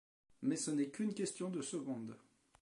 mais 0.41 0.55
ce 0.55 0.71
n'est 0.71 0.89
qu'une 0.89 1.13
question 1.13 1.51
de 1.51 1.61
secondes. 1.61 2.17